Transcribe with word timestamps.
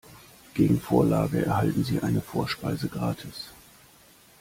Gegen 0.55 0.81
Vorlage 0.81 1.45
erhalten 1.45 1.83
Sie 1.83 1.99
eine 2.01 2.21
Vorspeise 2.21 2.87
gratis. 2.89 3.49